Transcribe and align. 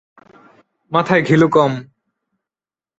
মাথায় 0.91 1.21
ঘিলু 1.21 1.47
কম। 1.47 1.71